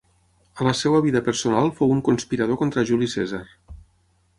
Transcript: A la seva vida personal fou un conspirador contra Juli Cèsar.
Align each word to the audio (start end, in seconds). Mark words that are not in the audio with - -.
A 0.61 0.65
la 0.67 0.73
seva 0.79 1.01
vida 1.07 1.21
personal 1.29 1.71
fou 1.83 1.95
un 1.99 2.03
conspirador 2.11 2.61
contra 2.65 2.87
Juli 2.93 3.15
Cèsar. 3.17 3.45